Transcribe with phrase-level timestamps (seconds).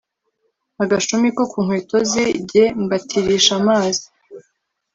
[0.83, 4.03] agashumi ko ku nkweto ze jye mbatirisha amazi